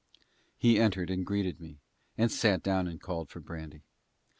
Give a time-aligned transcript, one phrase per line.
[0.57, 1.77] He entered and greeted me,
[2.17, 3.83] and sat down and called for brandy.